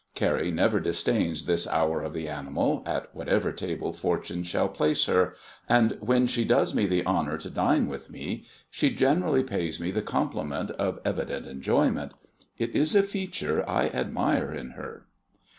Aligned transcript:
Carrie 0.15 0.49
never 0.49 0.79
disdains 0.79 1.45
this 1.45 1.67
hour 1.67 2.01
of 2.01 2.11
the 2.11 2.27
animal, 2.27 2.81
at 2.87 3.13
whatever 3.13 3.51
table 3.51 3.93
fortune 3.93 4.41
shall 4.43 4.67
place 4.67 5.05
her; 5.05 5.35
and 5.69 5.95
when 6.01 6.25
she 6.25 6.43
does 6.43 6.73
me 6.73 6.87
the 6.87 7.05
honour 7.05 7.37
to 7.37 7.51
dine 7.51 7.85
with 7.87 8.09
me, 8.09 8.43
she 8.71 8.89
generally 8.89 9.43
pays 9.43 9.79
me 9.79 9.91
the 9.91 10.01
compliment 10.01 10.71
of 10.71 10.97
evident 11.05 11.45
enjoyment. 11.45 12.13
It 12.57 12.71
is 12.75 12.95
a 12.95 13.03
feature 13.03 13.63
I 13.69 13.89
admire 13.89 14.51
in 14.51 14.71
her. 14.71 15.05